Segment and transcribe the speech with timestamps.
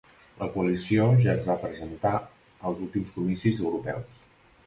[0.37, 2.13] La coalició ja es va presentar
[2.71, 4.19] als últims comicis europeus